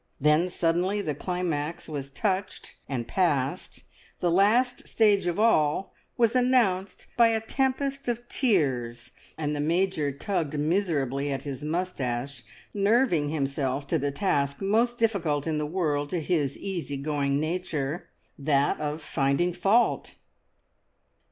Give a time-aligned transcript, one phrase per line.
[0.19, 3.83] Then suddenly the climax was touched and passed;
[4.19, 10.11] the last stage of all was announced by a tempest of tears, and the Major
[10.11, 12.41] tugged miserably at his moustache,
[12.73, 18.09] nerving himself to the task most difficult in the world to his easy going nature,
[18.39, 20.15] that of finding fault!